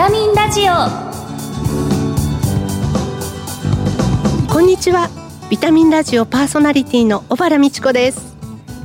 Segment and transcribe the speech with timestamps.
[0.00, 0.72] タミンラジオ。
[4.50, 5.10] こんにちは。
[5.50, 8.34] ビタミンラジオパーソナリティの小原美智子です。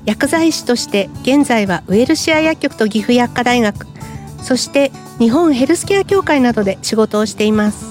[0.03, 3.87] 薬剤師として現在はウェルシア薬局と岐阜薬科大学。
[4.41, 7.85] そして日本ヘルスケア協会などで仕事をしています。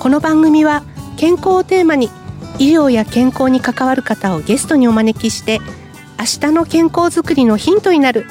[0.00, 0.82] この番組は
[1.16, 2.10] 健康をテーマに
[2.58, 5.60] 医療や健康に関わる方をゲストにお招きして
[6.18, 8.26] 明日の健康づくりのヒントになる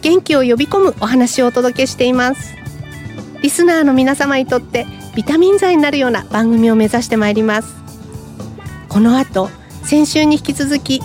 [0.00, 2.59] 元気を呼び込むお話をお届けしています。
[3.42, 7.74] リスナーの皆様にとってビタミン剤になるような番組を目指してまいります。
[8.88, 9.48] この後
[9.82, 11.00] 先週に引き続き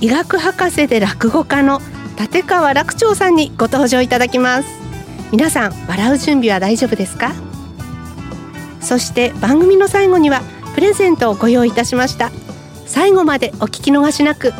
[0.00, 1.80] 医学博士で落語家の
[2.18, 4.68] 立川楽長さんにご登場いただきます。
[5.30, 7.32] 皆さん笑う準備は大丈夫ですか？
[8.80, 10.42] そして番組の最後には
[10.74, 12.30] プレゼントをご用意いたしました。
[12.86, 14.52] 最後までお聞き逃しなく。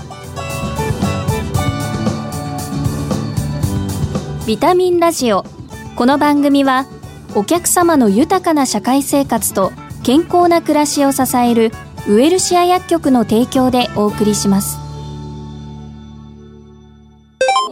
[4.47, 5.44] ビタミンラジオ。
[5.97, 6.86] この番組は
[7.36, 9.72] お客様の豊かな社会生活と
[10.04, 11.72] 健康な暮らしを支える
[12.08, 14.78] ウエルシア薬局の提供でお送りします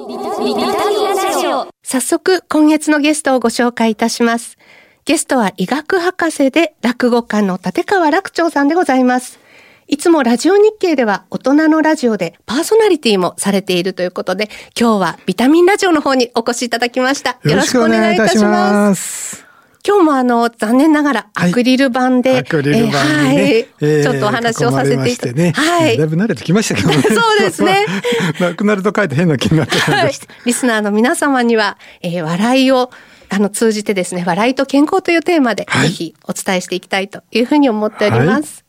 [0.09, 4.59] ビタミンラジオ早速今月のゲストをご紹介いたします
[5.05, 9.39] ゲストは医学博士で落語家の立川楽長さんでございます
[9.87, 17.39] いつもラジオ日経では大人のラジオでパーソナリティもされているということで、今日はビタミンラジオの方にお越しいただきました。
[17.43, 19.52] よろしくお願いいたします。
[19.85, 25.99] 今日もあの、残念ながらアクリル板で、はい、アクリル板はい、ちょっとお話をさせていただきね、はい。
[25.99, 27.03] だいぶ慣れてきましたけどね。
[27.03, 27.85] そうですね。
[28.39, 30.13] なくなると書いて変な気になってました、はい。
[30.47, 32.91] リスナーの皆様には、えー、笑いを
[33.29, 38.65] あの、通じてですね、笑いと健康というテーマで、ぜひお伝えしていきたいというふうに思っております。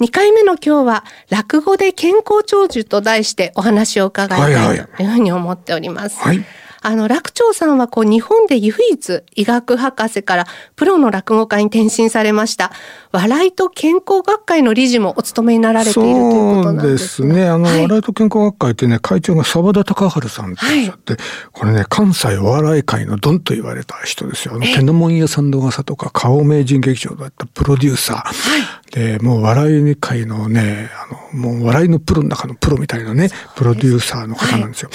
[0.00, 6.18] 2回目の今日は、落語で健康長寿と題してお話を伺いたいというふうに思っております。
[6.20, 6.46] はい、はい
[6.86, 12.70] あの、楽長さんは、こう、日本で唯一、医学博士からプロの落語家に転身されました。
[13.10, 17.48] 笑いと健康学会の理事もお務めになられているということなんですそうですね。
[17.48, 24.54] あの、はい、笑いと健康学会ってね、会長が沢田隆治さんっておっしゃって、はい、これね、関西お笑い界のドンと言われた人ですよ。
[24.54, 28.16] あの、天の門屋さんの噂とか、顔名人劇場だったプロデューサー。
[28.16, 28.62] はい、
[28.92, 30.90] で、もう笑い界のね、
[31.32, 34.90] あの、もう笑いのプロの中のプロみたいなね、プロデューサーの方なんですよ。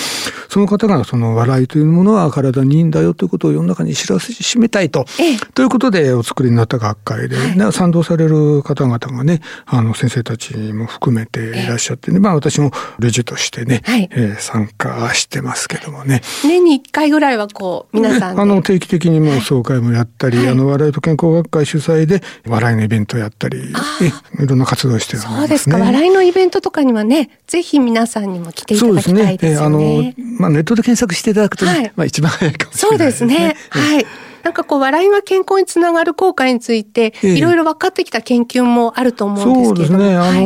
[0.50, 5.06] その方が、その笑いというものは体にいいんだよということを世の中に知らしめたいと。
[5.20, 16.22] ええ、ということでお作りになった学会で、はい、賛同される方々がね、あの先生たちも含めていらっしゃってね、え、まあ私も理事としてね、はい、えー、参加してますけどもね。
[16.44, 23.74] 年に1回ぐらいはこう、皆さん、ね、あの定期的にもう総会もやったり、はい、あの笑いと健康学会主催で笑いのイベントやったり、
[24.40, 25.78] いろんな活動してる、ね、そうですか。
[25.78, 29.78] 笑いのイベントとかにはね、ぜひ皆さんにも来ていただきたいですよね。
[29.78, 30.26] そうですね。
[30.26, 33.36] あの、まあネットで検索していただくとね、はい、まあ一番早いかもしれないですね。
[33.36, 33.84] そうですね。
[33.96, 34.06] はい。
[34.44, 40.16] なんかこう、笑いが健康につながる効果について、いろいろ分かってきた研究もあると思うんですけどそうですね。
[40.16, 40.42] あの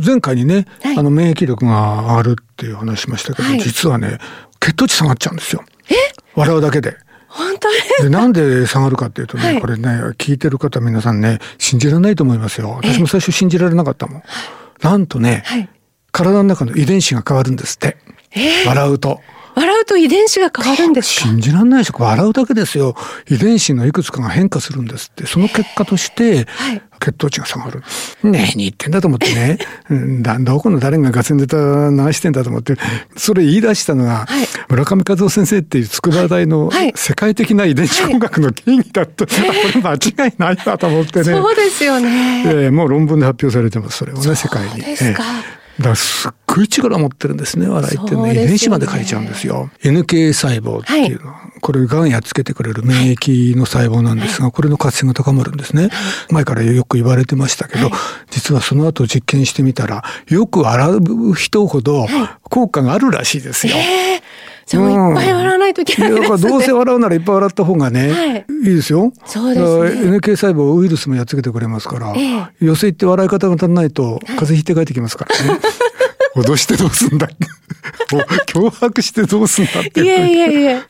[0.00, 4.18] ー、前回にね、はい、あの、免疫力が上がるっていう話しましたけど、はい、実はね、
[4.60, 5.62] 血糖値下がっちゃうんですよ。
[5.90, 5.94] え？
[6.34, 6.96] 笑うだけで。
[7.28, 12.70] 本当ですでなんで下がるかっていうとね、はい、これね、聞いてる方皆さんね、信じられないと思いますよ。
[12.82, 14.22] 私も最初信じられなかったもん。
[14.82, 15.44] なんとね、
[16.10, 17.96] 体の中の遺伝子が変わるんですって。
[18.66, 19.20] 笑うと。
[19.54, 22.02] 笑うと遺伝子が変わるんです信じられないでしょ。
[22.02, 22.94] 笑うだけですよ。
[23.28, 25.26] 遺伝子のいくつかが変化するんですって。
[25.26, 26.46] その結果として、
[26.98, 27.82] 血糖値が下がる。
[28.22, 29.58] ねえ、に言ってんだと思ってね。
[30.22, 32.76] だどこの誰がガセンネタ流してんだと思って、
[33.16, 39.24] それ言い出したのが、はい、村上和夫先生っていう筑波大の世界的な遺伝子工学の権威だった。
[39.26, 41.24] はいはい、これ間違いないなと思ってね。
[41.24, 42.42] そうですよね。
[42.46, 44.70] えー、もう論文で発表されてます、それをね、世界に。
[44.70, 45.22] そうですか。
[45.22, 48.30] えーだすっごい力持ってるんですね、笑いってね。
[48.32, 49.70] 遺伝子まで変えちゃうんですよ。
[49.82, 55.90] NK 細胞っていうのは、はい、これがんやっつけてくれる免疫の細胞なんですが、これの活性が高まるんですね。
[56.30, 57.90] 前からよく言われてましたけど、
[58.30, 62.06] 実はその後実験してみたら、よく笑う人ほど
[62.44, 63.74] 効果があるらしいですよ。
[63.76, 64.18] えー
[64.68, 66.28] じゃあもういっぱい笑わないといけないですね。
[66.28, 69.12] だからどうせ笑うならいっぱい笑った方がね、はい、いいですよ。
[69.24, 70.18] そうですね。
[70.18, 75.60] NK 細胞ウイルスもやっつけてくれますから、ええ、寄せ行って笑い方が足んないと風邪ひいて帰ってきますからね。
[76.42, 77.28] 脅してどうすんだ
[78.48, 80.02] 脅迫してどうすんだって。
[80.02, 80.82] いやいやいや。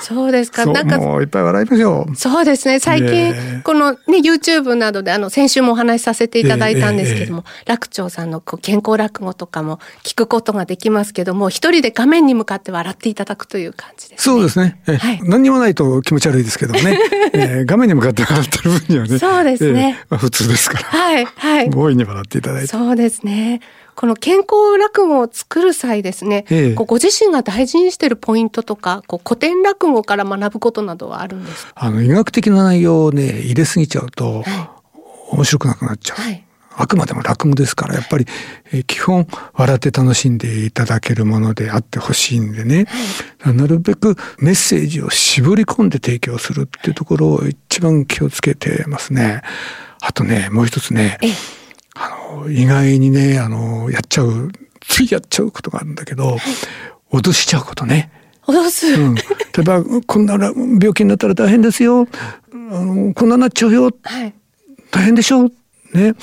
[0.00, 0.64] そうですか。
[0.66, 0.98] なんか。
[0.98, 2.16] もういっぱい笑いましょう。
[2.16, 2.78] そうですね。
[2.78, 14.34] 最近、このね、YouTube などで、あの、先週もお話しさせていただいたんですけども、楽長さんのこう健康落語とかも聞くことができますけども、一人で画面に向かって笑っていただくという感じです、ね。
[14.34, 14.80] そうですね。
[14.86, 16.98] はい、何にもないと気持ち悪いですけどもね。
[17.34, 19.18] えー、画面に向かって笑ってる分にはね。
[19.18, 19.98] そうですね。
[20.00, 20.84] えーまあ、普通ですから。
[20.84, 21.70] はい、はい。
[21.70, 22.68] 大いに笑っていただいて。
[22.68, 23.60] そうですね。
[23.98, 34.44] この健康落語を作る際ですね、ええ、ご自身が大事にしているポイントとか、こう古典落語から学ぶことなどはあるんですあの医学的な内容をね入れすぎちゃうと、はい、
[35.32, 36.20] 面白くなくなっちゃう。
[36.20, 36.44] はい。
[36.80, 38.26] あくまでも落語ですから、やっぱり、
[38.72, 42.86] えー、基本、笑って楽しんでいただけるものであってほしいんでね、
[43.40, 49.42] はい、なるべくメッセージを絞り込んで提供するっていうところを一番気をつけてますね。
[50.00, 51.18] あとね、もう一つね、
[52.00, 56.38] あの、意外にね、あの、やっちゃう、ついやっちゃうことがあるんだけど、はい、
[57.12, 58.12] 脅しちゃうことね。
[58.46, 59.22] 脅す、うん、例
[59.58, 62.06] えば、こんな病気になったら大変ですよ。
[62.52, 63.90] あのこんななっちゃうよ。
[64.02, 64.34] はい、
[64.90, 65.44] 大変でしょ？
[65.92, 66.14] ね。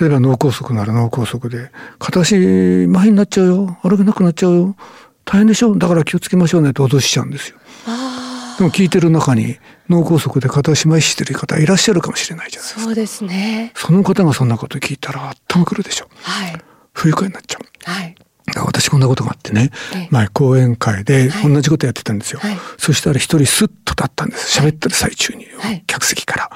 [0.00, 3.78] 例えば脳梗塞なら脳梗塞で、片足麻痺になっちゃうよ。
[3.82, 4.76] 歩けなくなっちゃうよ。
[5.24, 5.76] 大変でしょ？
[5.76, 7.58] だから気をつけましょうねって脅しちゃうんですよ。
[8.58, 9.58] でも聞いてる中に
[9.88, 12.80] 脳梗塞で片足麻痺してる方いらっしゃるかもしれないじゃないですか。
[12.82, 13.72] そうですね。
[13.74, 16.08] その方がそんなこと聞いたら頭くるでしょ。
[16.22, 16.58] はい。
[16.92, 17.90] 不愉快になっちゃう。
[17.90, 18.14] はい。
[18.56, 19.70] 私こんなことがあってね、
[20.10, 22.40] 前講演会で同じことやってたんですよ。
[22.40, 24.60] はい、そしたら一人スッと立ったんです。
[24.60, 25.46] 喋ってる最中に、
[25.86, 26.50] 客席から。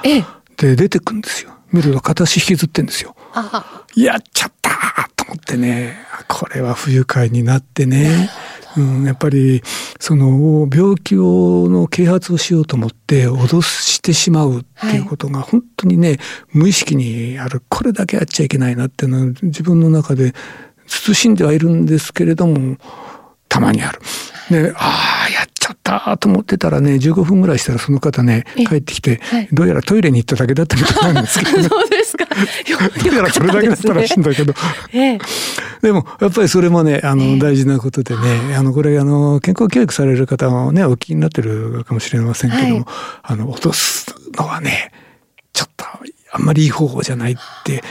[0.57, 1.53] で、出てくんですよ。
[1.73, 3.17] 見ると片足引きずってんですよ。
[3.95, 4.71] やっちゃった
[5.17, 5.97] と思ってね、
[6.29, 8.31] これは不愉快になってね。
[8.77, 9.63] うん、やっぱり
[9.99, 16.19] その病気をの啓発をしようと思って脅してしまうっていうことが本当にね、
[16.53, 20.35] 無意識にあるこれだけやっちゃいけないなっていうのは自分の中で
[20.87, 22.77] 慎んではいるんですけれども
[23.49, 24.01] たまにある。
[24.51, 25.36] で、ああ、や
[25.87, 32.27] ったと思ってたらね、15分ぐらいしたらその方ね、帰ってきて、はい、どうやらトイレに行っただけだったみたいなんですけど、ね、 そうですか。
[33.05, 34.55] どうやらそれだけだったらしいんだけど。
[34.93, 35.19] え
[35.83, 42.85] でも、やっぱりそれもね、あの、大事なことでね、あの、これ、あの、健康教育される方もね、お聞きになってるかもしれませんけども、はい、
[43.23, 44.07] あの、落とす
[44.37, 44.91] のはね、
[45.53, 45.85] ちょっと、
[46.33, 47.83] あんまりいい方法じゃないって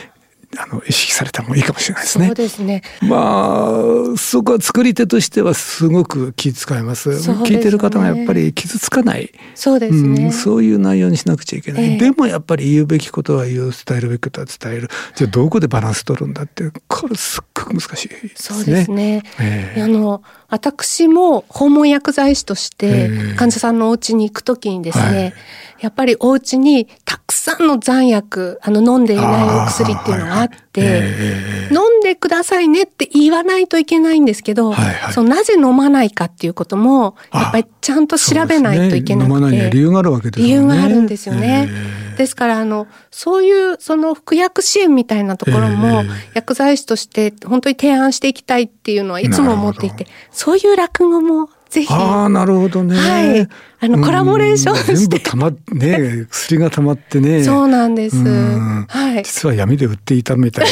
[0.57, 2.25] あの意識された方がいいかもしれないですね。
[2.28, 2.81] そうですね。
[3.02, 3.68] ま
[4.13, 7.22] あそこは作り手としてはすごく気遣います。
[7.22, 9.31] すね、聞いてる方がやっぱり傷つかない。
[9.54, 11.84] そうですね、うん、そういう内容にしなくちゃいけない。
[11.84, 14.90] えー、でもやっぱり言うべきことは言う、伝えるべきことは伝える。
[15.16, 18.31] じゃあどこでバランス取るんだってこれすっごく難しいですね。
[18.36, 19.24] そうですね。
[19.40, 25.04] えー、あの私も訪問薬剤師として患者さんのお家に行くときにですね。
[25.06, 25.34] はい
[25.80, 39.33] やっぱりお家にたくさんの残薬、あの飲んでいないお薬っていうのがあって、飲んでくださいねって言わないといけないんですけど、はいはい、そのなぜ飲まないかっていうことも、やっぱりちゃんと調べないといけなくて。
[39.33, 40.45] ね、飲まない理由があるわけですね。
[40.48, 41.69] 理由があるんですよね。
[42.18, 51.94] ですから、あの、そういうその服薬支援みたいなところも、薬剤師として本当に提案していきたいっていうのはいつも思っていて、そういう落語もぜひ。
[51.94, 52.95] ああ、なるほどね。
[52.95, 53.48] はい。
[53.81, 57.44] あの、コラボレーション全部たま、ね、薬がたまってね。
[57.44, 58.16] そうなんです。
[58.16, 59.24] はい。
[59.24, 60.66] 実は闇で売っていたみたい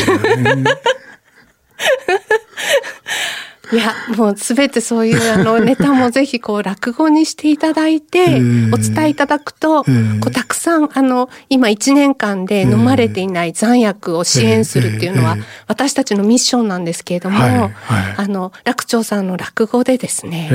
[0.44, 0.64] なね。
[3.74, 8.40] いや、もうすべてそういうあのネタもぜひこう落語にしていただいて、
[8.72, 9.90] お伝えいただくと、こ
[10.28, 15.38] うたくさんあの、今1年間で飲まれていない残薬を支援するっていうのは、
[15.68, 17.40] 私たちのミッションなんですけれども、
[18.18, 20.52] あの、楽長さんの落語でですね、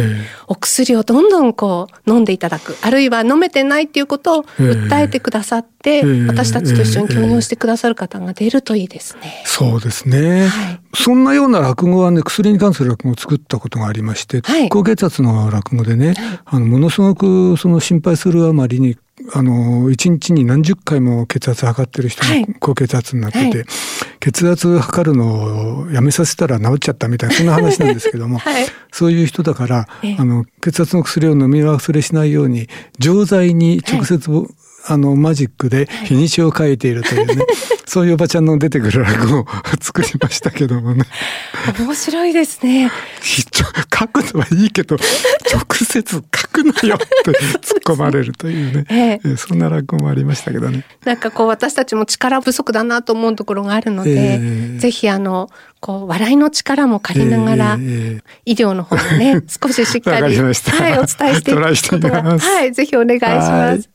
[0.46, 9.42] お薬をどんどんこう飲んでいただく、あるいは飲めてないっていうことを訴えてくださって、私たちと一緒に共有してくださる方が出るといいですね。
[9.44, 10.46] そうですね。
[10.46, 16.14] はい、そんなような落語はね、薬に関する落語を作ったことがありまして、はい、高血圧の落語でね、
[16.44, 18.96] あのものすごくその心配するあまりに
[19.32, 22.28] あの一日に何十回も血圧測ってる人が
[22.60, 23.66] 高血圧になってて、はい、
[24.20, 32.68] 血圧測るのをやめさせたら治っちゃったみたいなそんな話なんですけども、 はい、そういう人だからあの血圧の薬を飲み忘れしないように
[32.98, 34.46] 錠剤に直接、はい、
[34.86, 37.44] あのマジックで日にちを書いているというね、
[37.88, 39.46] そういうおばちゃんの出てくる落語を
[39.80, 41.04] 作りましたけどもね。
[41.78, 42.92] 面白いですね。
[43.98, 48.84] 書くのはいいけど、直接書くなよって 突っ込まれるというね。
[48.90, 50.84] ええ、そんな落語もありましたけどね。
[51.06, 55.48] なんかこう私たちも力不足だなと思うところがあるので、えー、ぜひあの、
[55.80, 57.74] こう、笑いの力も借りながら、
[58.44, 63.88] 医療の方もね、 少ししっかり、はい、お伝えしていくことは、はい、ぜひお願いします。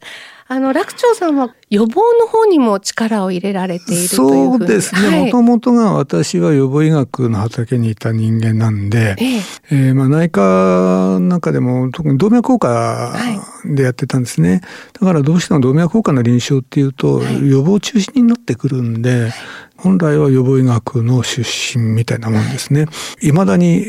[0.54, 5.26] あの、楽長さんは予防の方にも力を入れられているというそうですね。
[5.26, 9.40] もともとが私は予防医学の畑にいた人間なんで、ええ
[9.72, 13.16] えー、まあ内科なんかでも特に動脈硬化
[13.66, 14.52] でやってたんですね。
[14.52, 14.62] はい、
[15.02, 19.32] だからどうしても動脈硬化の臨床っていうと、予防中心になってくるんで、はい、
[19.76, 22.86] 本来は予防医学の出身みたいなもんですね。
[23.24, 23.88] いまだに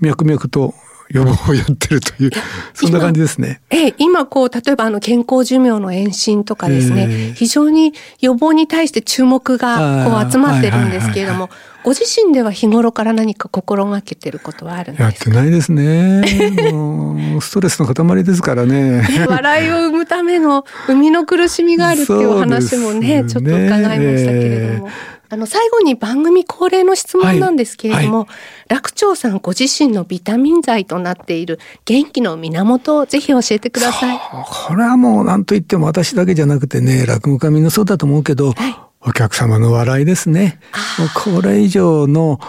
[0.00, 0.72] 脈々と
[1.10, 2.30] 予防をやってるという、
[2.72, 3.60] そんな感じですね。
[3.70, 11.50] ええ、今こう、例えばあの健康寿命の延伸とかですね、えー、非常に予防に対して注目がこう集まってるんですけれども、
[11.82, 15.04] ご自身では日頃から何か心がけてることはあるんですか？
[15.04, 16.72] やってないですね。
[16.72, 19.02] もうストレスの塊ですからね。
[19.26, 24.88] 笑いを生むための生みの苦しみがあるっていうお話もね、ねちょっと伺いましたけれども。
[25.32, 28.26] あの、最後に番組恒例の質問なんですけれども、はい。
[28.26, 34.18] はい、楽長さんご自身のビタミン剤となっている元気の源をぜひ教えてください。
[34.18, 40.58] これはもう何と言っても私だけじゃなくてね、落語家みんなそうだと思うけど、はい、お客様の笑いですね。
[40.98, 42.40] もうこれ以上の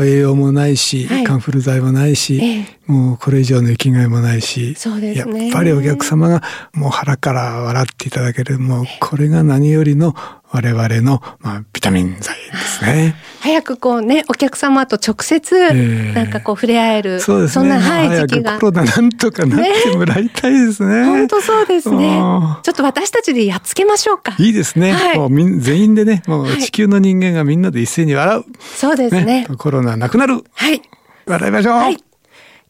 [0.00, 6.42] 栄養もないし、はい、カンフル剤もないし、ええ、もうこれ以上の生きがいもないし、ね、やっぱりお客様が
[6.74, 10.14] もう腹から笑っていただける、もうこれが何よりの
[10.50, 13.14] 我々の、まあ、ビタミン剤ですね。
[13.40, 15.72] 早くこうね、お客様と直接、
[16.14, 17.52] なんかこう触れ合える、えー、そうですね。
[17.54, 18.58] そんな、はい、時期が。
[18.58, 21.04] コロナなんとかなってもらいたいですね。
[21.04, 22.20] 本当そうですね。
[22.62, 24.34] ちょっと私たちでやっつけましょうか。
[24.38, 24.92] いいですね。
[24.92, 28.44] はい、もうみん全員でね、もう地球の人間がみんなで一斉に笑う。
[28.58, 30.42] そうですね、ね、コロナなくなる。
[30.54, 30.82] はい。
[31.26, 31.74] 笑いましょう。
[31.74, 31.98] はい。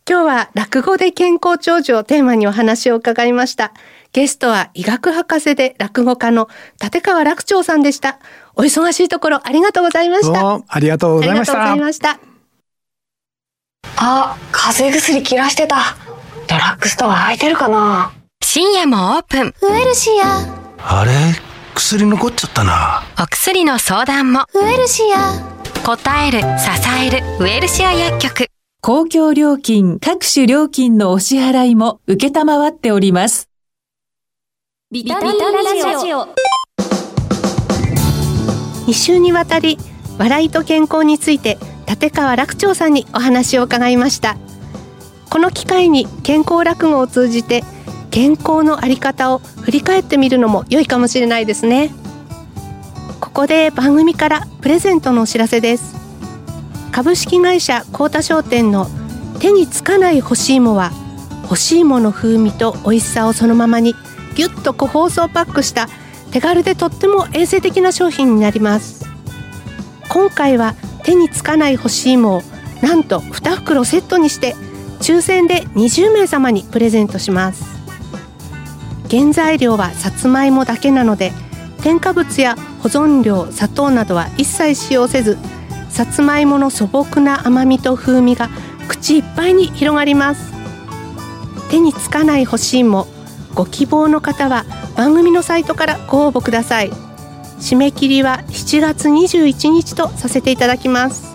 [0.09, 3.73] 今日は落語で健康長寿をテーマにお話を伺いました。
[4.13, 6.49] ゲストは医学博士で落語家の
[6.83, 8.19] 立川楽長さんでした。
[8.57, 10.61] お忙しいところありがとうございました。
[10.67, 11.53] ありがとうございました。
[11.53, 12.21] ありがとうございました。
[13.97, 15.97] あ、風邪薬切らしてた。
[16.49, 18.13] ドラッグストア空いてるかな
[18.43, 19.55] 深夜もオープン。
[19.63, 21.01] ウエルシア。
[21.01, 21.13] あれ？
[21.75, 23.03] 薬残っちゃったな。
[23.23, 24.47] お薬の相談も。
[24.55, 25.59] ウエルシア。
[25.85, 26.47] 答える、支
[27.07, 28.47] える、ウエルシア薬局。
[28.81, 33.49] 公共料金、各種料金のお支払いも受けたまわっております。
[34.91, 36.29] ビタミンラジオ。
[38.87, 39.77] 2週にわたり
[40.17, 44.39] 笑いと健康について立川楽長さんにお話を伺いました。
[45.29, 47.65] この機会に健康落語を通じて
[48.11, 51.91] 健康のあり方を振り返ってみるのも良いかもしれないですね。
[53.21, 55.97] ここで番組からプレゼントのお知らせです。
[56.93, 58.87] 株式会社高太商店の
[59.39, 60.93] 手につかない干し芋は
[61.47, 63.95] 干し芋の風味と美味しさをそのままに
[64.39, 65.89] ぎゅっと個包装パックした
[66.31, 69.05] 手軽でとっても衛生的な商品になります。
[70.09, 72.43] 今回は手につかない干し芋を
[72.81, 74.55] なんと2袋セットにして
[75.01, 77.65] 抽選で20名様にプレゼントします。
[79.11, 81.33] 原材料はさつまいもだけなので
[81.83, 85.37] 添加物や保存料砂糖などは一切使用せず
[85.91, 88.51] さつまいもの素朴な甘みと風味が
[88.87, 90.53] 口いっぱいに広がります。
[91.71, 93.09] 手につかない干し芋
[93.59, 94.65] ご希望の方は
[94.97, 96.91] 番組のサイトからご応募ください。
[97.59, 101.35] 締め切りは7月21日とさせていただきます。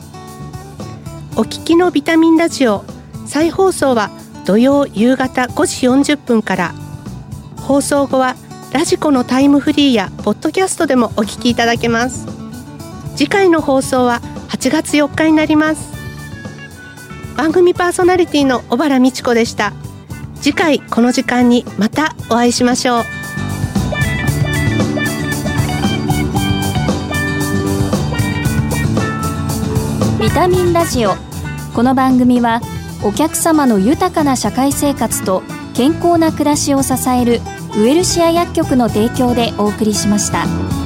[1.35, 2.85] お聞きのビタミンラジオ
[3.25, 4.09] 再放送は
[4.45, 6.73] 土曜夕方5時40分から。
[7.57, 8.37] 放送後は
[8.71, 12.25] ラジコのタイムフリーやポッドキャストでもお聞きいただけます。
[13.17, 15.91] 次回の放送は8月4日になります。
[17.35, 19.73] 番組パーソナリティの小原美智子でした。
[20.43, 23.03] 次回この時間にまたお会いしましょう
[30.21, 31.11] ビタミンラジオ
[31.73, 32.59] この番組は
[33.05, 37.39] お客様の豊かな社会生活と健康な暮らしを支える
[37.77, 40.82] ウエルシア薬局の提供でお送りしました。